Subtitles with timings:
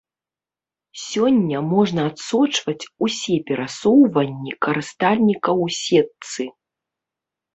[1.09, 6.43] Сёння можна адсочваць усе перасоўванні карыстальніка ў сетцы.